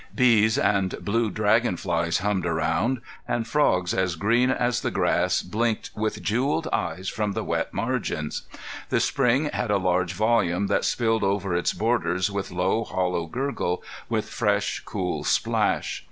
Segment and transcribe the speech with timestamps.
[0.15, 5.91] Bees and blue dragon flies hummed around and frogs as green as the grass blinked
[5.95, 8.41] with jewelled eyes from the wet margins.
[8.89, 13.83] The spring had a large volume that spilled over its borders with low, hollow gurgle,
[14.09, 15.99] with fresh, cool splash.